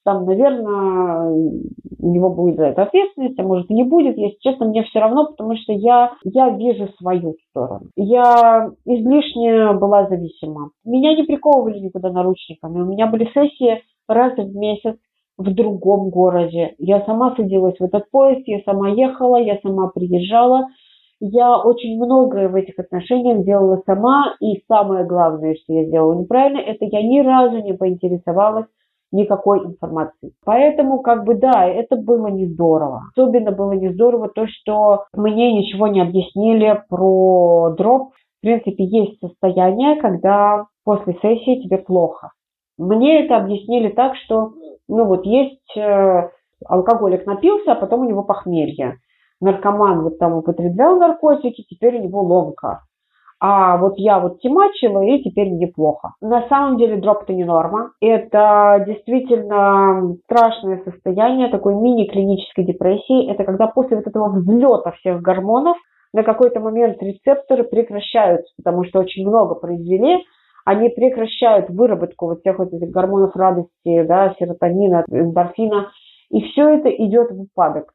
[0.03, 1.29] там, наверное,
[1.99, 4.17] у него будет за это ответственность, а может и не будет.
[4.17, 7.87] Если честно, мне все равно, потому что я, я вижу свою сторону.
[7.95, 10.71] Я излишне была зависима.
[10.83, 12.81] Меня не приковывали никуда наручниками.
[12.81, 14.95] У меня были сессии раз в месяц
[15.37, 16.75] в другом городе.
[16.77, 20.67] Я сама садилась в этот поезд, я сама ехала, я сама приезжала.
[21.19, 26.57] Я очень многое в этих отношениях делала сама, и самое главное, что я сделала неправильно,
[26.57, 28.65] это я ни разу не поинтересовалась,
[29.11, 30.33] никакой информации.
[30.45, 33.03] Поэтому, как бы, да, это было не здорово.
[33.11, 38.13] Особенно было не здорово то, что мне ничего не объяснили про дроп.
[38.39, 42.31] В принципе, есть состояние, когда после сессии тебе плохо.
[42.77, 44.53] Мне это объяснили так, что,
[44.87, 46.29] ну вот есть э,
[46.65, 48.97] алкоголик напился, а потом у него похмелье.
[49.39, 52.81] Наркоман вот там употреблял наркотики, теперь у него ломка
[53.43, 56.13] а вот я вот темачила, и теперь мне плохо.
[56.21, 57.91] На самом деле дроп это не норма.
[57.99, 63.31] Это действительно страшное состояние такой мини-клинической депрессии.
[63.31, 65.75] Это когда после вот этого взлета всех гормонов
[66.13, 70.23] на какой-то момент рецепторы прекращаются, потому что очень много произвели,
[70.63, 75.89] они прекращают выработку вот всех вот этих гормонов радости, да, серотонина, эндорфина,
[76.29, 77.93] и все это идет в упадок.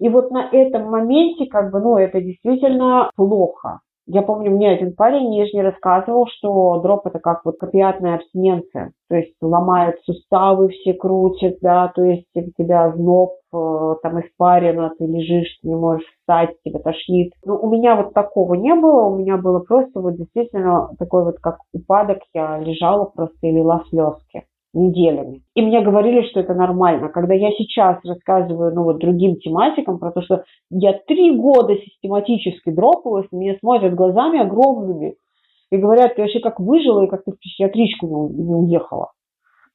[0.00, 3.80] И вот на этом моменте, как бы, ну, это действительно плохо.
[4.06, 9.14] Я помню, мне один парень нижний рассказывал, что дроп это как вот копиатная абстиненция, то
[9.14, 15.06] есть ломает суставы, все крутят, да, то есть у тебя зноб, э, там испарено, ты
[15.06, 17.32] лежишь, ты не можешь встать, тебя тошнит.
[17.44, 21.38] Но у меня вот такого не было, у меня было просто вот действительно такой вот
[21.38, 25.42] как упадок, я лежала просто и лила слезки неделями.
[25.54, 27.08] И мне говорили, что это нормально.
[27.08, 32.70] Когда я сейчас рассказываю ну, вот, другим тематикам про то, что я три года систематически
[32.70, 35.16] дропалась, меня смотрят глазами огромными
[35.70, 39.10] и говорят, ты вообще как выжила и как ты в психиатричку не, уехала.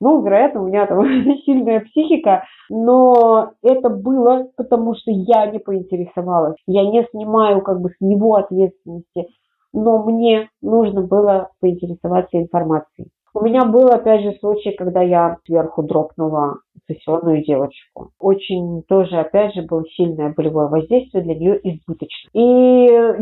[0.01, 1.03] Ну, вероятно, у меня там
[1.45, 6.57] сильная психика, но это было потому, что я не поинтересовалась.
[6.67, 9.27] Я не снимаю как бы с него ответственности,
[9.73, 13.09] но мне нужно было поинтересоваться информацией.
[13.35, 18.11] У меня был, опять же, случай, когда я сверху дропнула сессионную девочку.
[18.17, 22.29] Очень тоже, опять же, было сильное болевое воздействие для нее избыточно.
[22.31, 22.41] И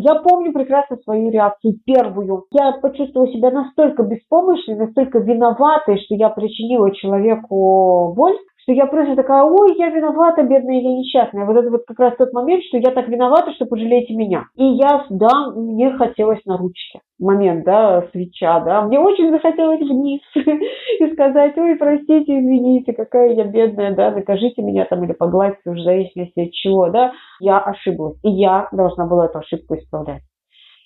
[0.02, 2.46] я помню прекрасно свою реакцию первую.
[2.52, 9.16] Я почувствовала себя настолько беспомощной, настолько виноватой, что я причинила человеку боль, что я просто
[9.16, 11.46] такая, ой, я виновата, бедная, я несчастная.
[11.46, 14.46] Вот это вот как раз тот момент, что я так виновата, что пожалейте меня.
[14.56, 17.00] И я, да, мне хотелось на ручке.
[17.20, 18.82] Момент, да, свеча, да.
[18.84, 24.86] Мне очень захотелось вниз и сказать, ой, простите, извините, какая я бедная, да, накажите меня
[24.86, 27.12] там или погладьте, уже в зависимости от чего, да.
[27.40, 28.18] Я ошиблась.
[28.24, 30.22] И я должна была эту ошибку исправлять.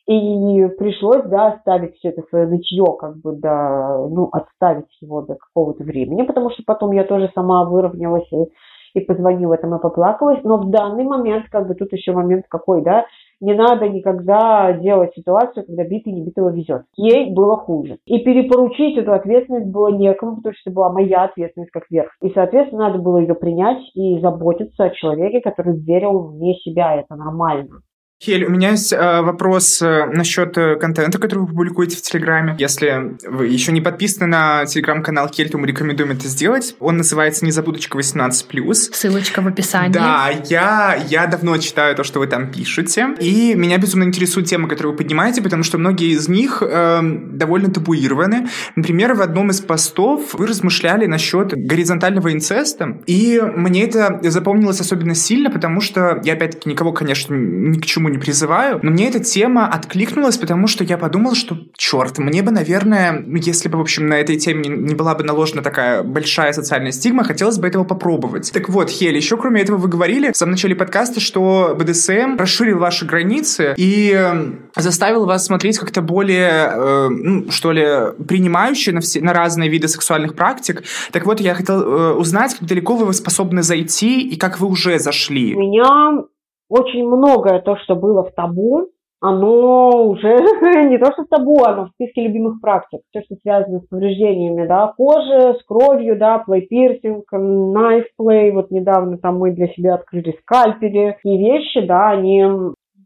[0.07, 5.35] И пришлось, да, оставить все это свое нытье, как бы, да, ну, отставить его до
[5.35, 10.39] какого-то времени, потому что потом я тоже сама выровнялась и, и позвонила там и поплакалась.
[10.45, 13.05] Но в данный момент, как бы, тут еще момент какой, да,
[13.41, 16.83] не надо никогда делать ситуацию, когда битый не битого везет.
[16.95, 17.97] Ей было хуже.
[18.05, 22.11] И перепоручить эту ответственность было некому, потому что это была моя ответственность как верх.
[22.21, 26.95] И, соответственно, надо было ее принять и заботиться о человеке, который верил вне себя.
[26.95, 27.81] Это нормально.
[28.19, 32.55] Хель, у меня есть э, вопрос э, насчет э, контента, который вы публикуете в Телеграме.
[32.57, 36.75] Если вы еще не подписаны на Телеграм-канал Хель, то мы рекомендуем это сделать.
[36.79, 39.93] Он называется «Незабудочка 18+.» Ссылочка в описании.
[39.93, 44.67] Да, я, я давно читаю то, что вы там пишете, и меня безумно интересуют темы,
[44.67, 48.47] которые вы поднимаете, потому что многие из них э, довольно табуированы.
[48.75, 55.13] Например, в одном из постов вы размышляли насчет горизонтального инцеста, и мне это запомнилось особенно
[55.13, 59.09] сильно, потому что я, опять-таки, никого, конечно, ни к чему чему не призываю, но мне
[59.09, 63.77] эта тема откликнулась, потому что я подумал, что, черт, мне бы, наверное, ну, если бы,
[63.77, 67.67] в общем, на этой теме не, была бы наложена такая большая социальная стигма, хотелось бы
[67.67, 68.51] этого попробовать.
[68.51, 72.79] Так вот, Хель, еще кроме этого вы говорили в самом начале подкаста, что БДСМ расширил
[72.79, 77.85] ваши границы и эм, заставил вас смотреть как-то более, э, ну, что ли,
[78.27, 80.83] принимающе на, все, на разные виды сексуальных практик.
[81.11, 84.99] Так вот, я хотел э, узнать, как далеко вы способны зайти и как вы уже
[84.99, 85.55] зашли.
[85.55, 86.23] У меня
[86.69, 90.27] очень многое то, что было в табу, оно уже
[90.89, 92.99] не то что табу, оно в списке любимых практик.
[93.09, 99.39] Все, что связано с повреждениями, да, кожи, с кровью, да, плей-пирсинг, найф-плей, вот недавно там
[99.39, 101.17] мы для себя открыли скальпели.
[101.23, 102.43] И вещи, да, они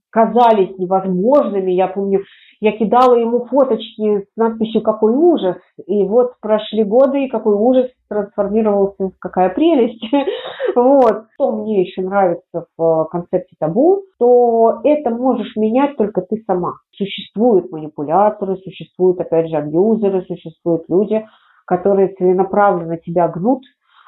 [0.09, 1.71] казались невозможными.
[1.71, 2.23] Я помню,
[2.61, 7.87] я кидала ему фоточки с надписью «Какой ужас!» И вот прошли годы, и какой ужас
[8.07, 10.03] трансформировался в «Какая прелесть!»
[10.75, 11.25] Вот.
[11.33, 16.75] Что мне еще нравится в концепте табу, то это можешь менять только ты сама.
[16.95, 21.25] Существуют манипуляторы, существуют, опять же, абьюзеры, существуют люди,
[21.65, 23.63] которые целенаправленно тебя гнут,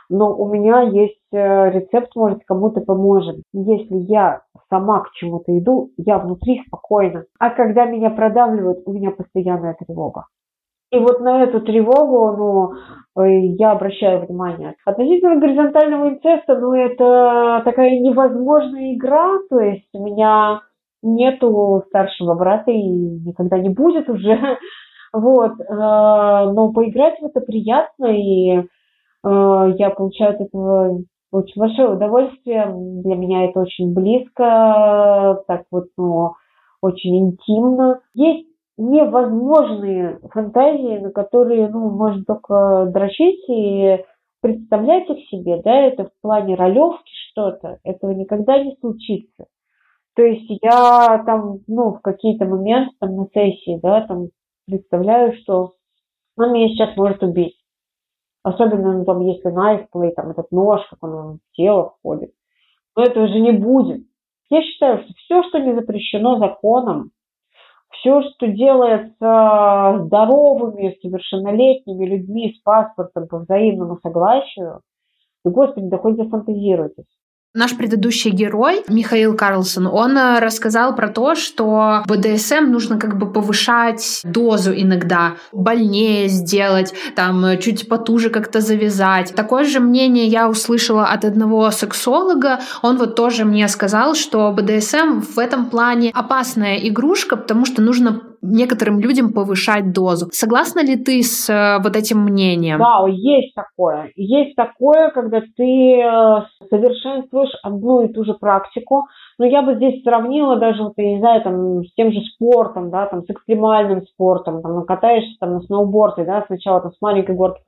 [0.09, 3.37] но у меня есть э, рецепт, может, кому-то поможет.
[3.51, 4.41] Если я
[4.73, 7.25] сама к чему-то иду, я внутри спокойна.
[7.39, 10.25] А когда меня продавливают, у меня постоянная тревога.
[10.91, 14.75] И вот на эту тревогу, ну, э, я обращаю внимание.
[14.85, 20.61] Относительно горизонтального инцеста, ну, это такая невозможная игра, то есть у меня
[21.03, 24.39] нету старшего брата и никогда не будет уже.
[25.15, 28.63] Вот, э, но поиграть в это приятно, и
[29.25, 31.01] Э, я получаю от этого
[31.33, 32.65] очень большое удовольствие.
[33.03, 36.33] Для меня это очень близко, так вот, ну,
[36.81, 38.01] очень интимно.
[38.13, 44.03] Есть невозможные фантазии, на которые, ну, можно только дрочить и
[44.41, 49.45] представлять их себе, да, это в плане ролевки что-то, этого никогда не случится.
[50.15, 54.27] То есть я там, ну, в какие-то моменты там на сессии, да, там
[54.67, 55.73] представляю, что
[56.37, 57.55] он меня сейчас может убить.
[58.43, 62.33] Особенно, ну, там, если найфплей, там, этот нож, как он в тело входит.
[62.95, 64.05] Но этого же не будет.
[64.49, 67.11] Я считаю, что все, что не запрещено законом,
[67.89, 74.81] все, что делается здоровыми, совершеннолетними людьми с паспортом по взаимному согласию,
[75.45, 77.05] господи, да хоть зафантазируйтесь.
[77.55, 83.31] Наш предыдущий герой, Михаил Карлсон, он э, рассказал про то, что БДСМ нужно как бы
[83.31, 89.35] повышать дозу иногда, больнее сделать, там э, чуть потуже как-то завязать.
[89.35, 92.59] Такое же мнение я услышала от одного сексолога.
[92.81, 98.32] Он вот тоже мне сказал, что БДСМ в этом плане опасная игрушка, потому что нужно
[98.43, 100.27] некоторым людям повышать дозу.
[100.31, 102.79] Согласна ли ты с э, вот этим мнением?
[102.79, 104.11] Да, есть такое.
[104.15, 109.07] Есть такое, когда ты э, совершенствуешь одну и ту же практику.
[109.39, 112.91] Но я бы здесь сравнила даже, вот, я не знаю, там, с тем же спортом,
[112.91, 117.35] да, там, с экстремальным спортом, там, катаешься там на сноуборде, да, сначала там с маленькой
[117.35, 117.61] горки,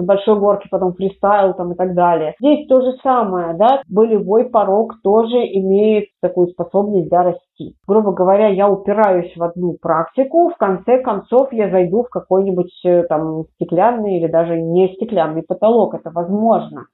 [0.00, 2.34] с большой горки, потом фристайл там и так далее.
[2.40, 7.76] Здесь то же самое, да, болевой порог тоже имеет такую способность, да, расти.
[7.86, 13.02] Грубо говоря, я упираюсь в одну практику, в конце концов я зайду в какой-нибудь э,
[13.04, 16.86] там стеклянный или даже не стеклянный потолок, это возможно.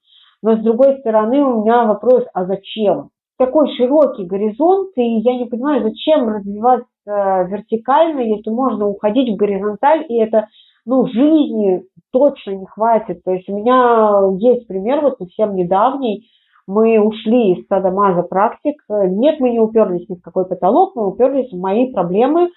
[0.43, 3.11] Но с другой стороны у меня вопрос, а зачем?
[3.39, 10.05] Такой широкий горизонт, и я не понимаю, зачем развиваться вертикально, если можно уходить в горизонталь,
[10.09, 10.47] и это
[10.87, 13.23] ну, жизни точно не хватит.
[13.25, 16.29] То есть у меня есть пример вот совсем недавний.
[16.67, 18.75] Мы ушли из садомаза практик.
[18.89, 22.51] Нет, мы не уперлись ни в какой потолок, мы уперлись в мои проблемы,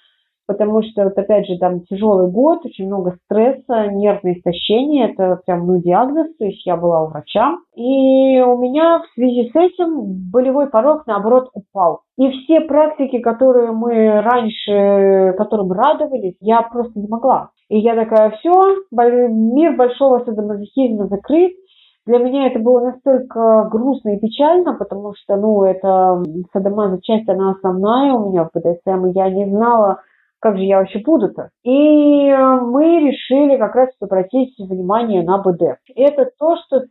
[0.50, 5.64] потому что, вот опять же, там тяжелый год, очень много стресса, нервное истощение, это прям,
[5.64, 7.54] ну, диагноз, то есть я была у врача.
[7.76, 12.00] И у меня в связи с этим болевой порог, наоборот, упал.
[12.18, 17.50] И все практики, которые мы раньше, которым радовались, я просто не могла.
[17.68, 18.50] И я такая, все,
[18.90, 21.52] мир большого садомазохизма закрыт.
[22.06, 26.20] Для меня это было настолько грустно и печально, потому что, ну, это
[26.52, 30.00] садомаза часть, она основная у меня в БДСМ, и я не знала,
[30.40, 31.50] как же я вообще буду-то?
[31.62, 35.78] И мы решили как раз обратить внимание на БД.
[35.94, 36.82] Это то, что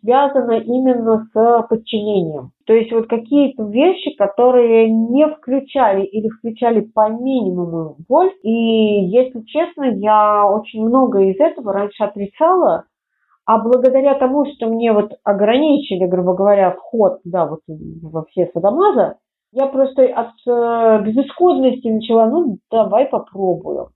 [0.00, 2.50] связано именно с подчинением.
[2.66, 8.32] То есть вот какие-то вещи, которые не включали или включали по минимуму боль.
[8.42, 12.84] И если честно, я очень много из этого раньше отрицала,
[13.46, 19.16] а благодаря тому, что мне вот ограничили, грубо говоря, вход, да, вот во все садомаза,
[19.54, 23.90] я просто от э, безысходности начала, ну, давай попробую.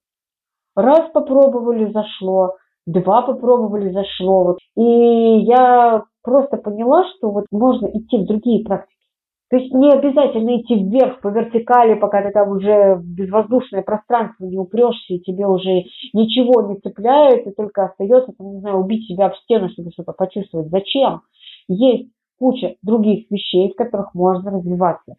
[0.77, 2.55] Раз попробовали, зашло,
[2.87, 4.45] два попробовали, зашло.
[4.45, 4.59] Вот.
[4.76, 8.95] И я просто поняла, что вот можно идти в другие практики.
[9.51, 14.45] То есть не обязательно идти вверх по вертикали, пока ты там уже в безвоздушное пространство
[14.45, 19.09] не упрешься, и тебе уже ничего не цепляет, и только остается, там, не знаю, убить
[19.09, 20.68] себя в стену, чтобы что-то почувствовать.
[20.68, 21.22] Зачем?
[21.66, 25.16] Есть куча других вещей, в которых можно развиваться.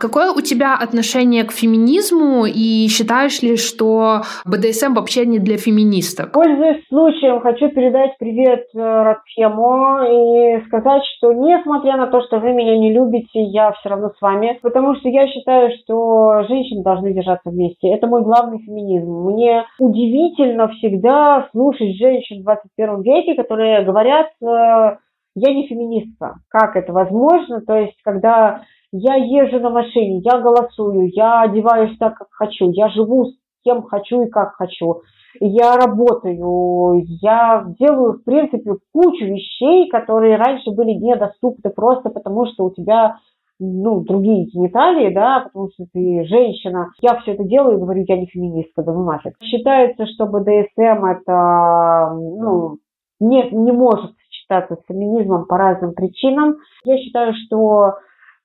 [0.00, 6.30] Какое у тебя отношение к феминизму и считаешь ли, что БДСМ вообще не для феминисток?
[6.30, 12.52] Пользуясь случаем, хочу передать привет э, Радхему и сказать, что несмотря на то, что вы
[12.52, 17.12] меня не любите, я все равно с вами, потому что я считаю, что женщины должны
[17.12, 17.88] держаться вместе.
[17.88, 19.10] Это мой главный феминизм.
[19.10, 26.36] Мне удивительно всегда слушать женщин в 21 веке, которые говорят, э, я не феминистка.
[26.48, 27.62] Как это возможно?
[27.62, 28.62] То есть, когда
[28.92, 33.34] я езжу на машине, я голосую, я одеваюсь так, как хочу, я живу с
[33.64, 35.02] кем хочу и как хочу,
[35.40, 42.64] я работаю, я делаю, в принципе, кучу вещей, которые раньше были недоступны просто потому, что
[42.64, 43.18] у тебя
[43.60, 46.90] ну, другие гениталии, да, потому что ты женщина.
[47.00, 49.34] Я все это делаю и говорю, я не феминистка, да ну нафиг.
[49.42, 52.76] Считается, что БДСМ это, ну,
[53.20, 56.56] не, не может сочетаться с феминизмом по разным причинам.
[56.84, 57.94] Я считаю, что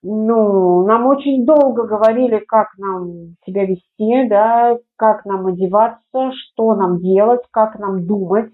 [0.03, 6.99] ну, нам очень долго говорили, как нам себя вести, да, как нам одеваться, что нам
[6.99, 8.51] делать, как нам думать.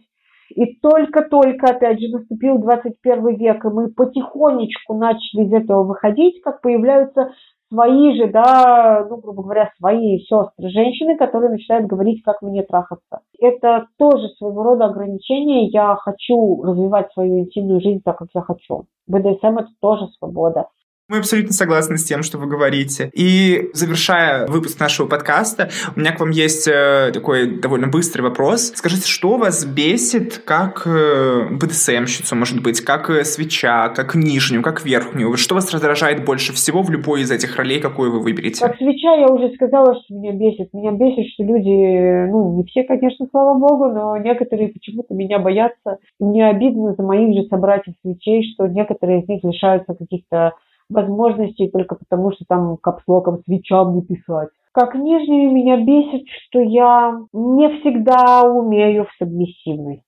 [0.49, 6.61] И только-только, опять же, наступил 21 век, и мы потихонечку начали из этого выходить, как
[6.61, 7.31] появляются
[7.71, 13.21] свои же, да, ну, грубо говоря, свои сестры, женщины, которые начинают говорить, как мне трахаться.
[13.39, 15.67] Это тоже своего рода ограничение.
[15.67, 18.85] Я хочу развивать свою интимную жизнь так, как я хочу.
[19.07, 20.67] БДСМ– это тоже свобода.
[21.09, 23.09] Мы абсолютно согласны с тем, что вы говорите.
[23.15, 28.73] И завершая выпуск нашего подкаста, у меня к вам есть э, такой довольно быстрый вопрос.
[28.75, 34.85] Скажите, что вас бесит как э, БДСМщицу, может быть, как э, свеча, как нижнюю, как
[34.85, 35.35] верхнюю?
[35.35, 38.63] Что вас раздражает больше всего в любой из этих ролей, какую вы выберете?
[38.63, 40.71] Как свеча я уже сказала, что меня бесит.
[40.73, 45.97] Меня бесит, что люди, ну, не все, конечно, слава богу, но некоторые почему-то меня боятся.
[46.19, 50.53] Мне обидно за моих же собратьев свечей, что некоторые из них лишаются каких-то
[50.89, 54.49] возможностей только потому, что там капслоком свечам не писать.
[54.71, 60.03] Как нижнюю меня бесит, что я не всегда умею в сабмиссивность.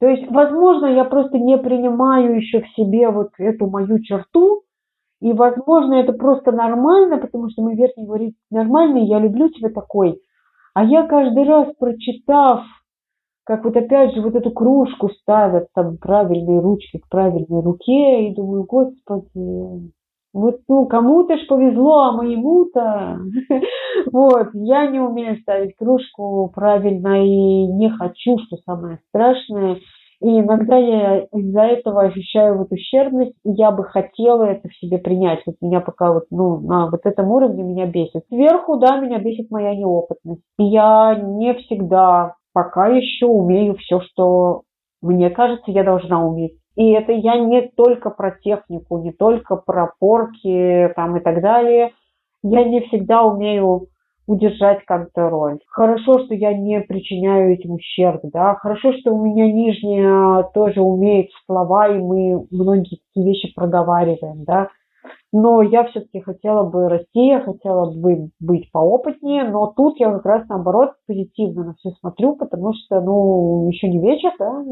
[0.00, 4.62] То есть, возможно, я просто не принимаю еще в себе вот эту мою черту,
[5.20, 10.20] и, возможно, это просто нормально, потому что мы верхний говорит нормальный, я люблю тебя такой.
[10.74, 12.64] А я каждый раз, прочитав
[13.44, 18.34] как вот опять же вот эту кружку ставят там правильные ручки к правильной руке, и
[18.34, 19.92] думаю, господи,
[20.32, 23.18] вот ну кому-то ж повезло, а моему-то
[24.12, 29.78] вот я не умею ставить кружку правильно и не хочу, что самое страшное.
[30.22, 34.98] И иногда я из-за этого ощущаю вот ущербность, и я бы хотела это в себе
[34.98, 35.40] принять.
[35.44, 38.22] Вот меня пока вот, ну, на вот этом уровне меня бесит.
[38.28, 40.42] Сверху, да, меня бесит моя неопытность.
[40.58, 44.62] Я не всегда пока еще умею все, что
[45.00, 46.54] мне кажется, я должна уметь.
[46.76, 51.92] И это я не только про технику, не только про порки там и так далее.
[52.42, 53.88] Я не всегда умею
[54.26, 55.58] удержать контроль.
[55.66, 58.54] Хорошо, что я не причиняю этим ущерб, да.
[58.54, 64.68] Хорошо, что у меня нижняя тоже умеет слова, и мы многие такие вещи проговариваем, да.
[65.32, 70.26] Но я все-таки хотела бы расти, я хотела бы быть поопытнее, но тут я как
[70.26, 74.62] раз наоборот позитивно на все смотрю, потому что, ну, еще не вечер, да,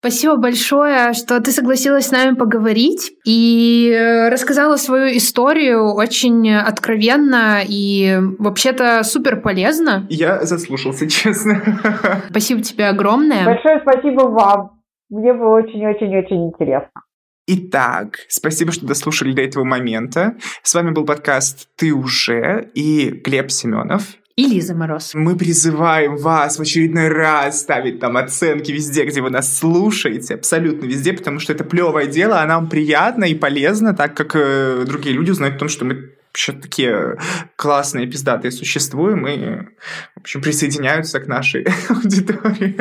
[0.00, 7.62] Спасибо большое, что ты согласилась с нами поговорить и э, рассказала свою историю очень откровенно
[7.68, 10.06] и вообще-то супер полезно.
[10.08, 11.60] Я заслушался, честно.
[12.30, 13.44] Спасибо тебе огромное.
[13.44, 14.78] Большое спасибо вам.
[15.10, 16.90] Мне было очень-очень-очень интересно.
[17.50, 20.36] Итак, спасибо, что дослушали до этого момента.
[20.62, 24.02] С вами был подкаст «Ты уже» и Глеб Семенов
[24.36, 25.14] и Лиза Мороз.
[25.14, 30.84] Мы призываем вас в очередной раз ставить там оценки везде, где вы нас слушаете, абсолютно
[30.84, 35.16] везде, потому что это плевое дело, а нам приятно и полезно, так как э, другие
[35.16, 37.16] люди узнают о том, что мы вообще такие
[37.56, 39.66] классные, пиздатые существуем и,
[40.18, 42.76] в общем, присоединяются к нашей аудитории.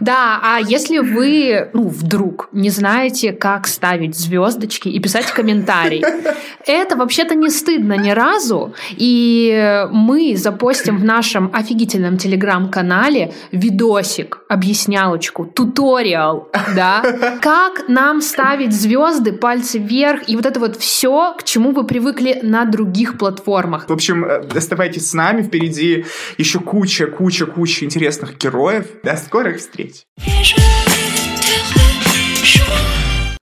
[0.00, 6.04] Да, а если вы, ну, вдруг не знаете, как ставить звездочки и писать комментарий,
[6.66, 15.46] это вообще-то не стыдно ни разу, и мы запостим в нашем офигительном телеграм-канале видосик, объяснялочку,
[15.46, 21.72] туториал, да, как нам ставить звезды, пальцы вверх, и вот это вот все, к чему
[21.72, 23.88] вы привыкли на других платформах.
[23.88, 26.04] В общем, э, оставайтесь с нами, впереди
[26.38, 28.86] еще куча, куча, куча интересных героев.
[29.04, 30.06] До скорых встреч!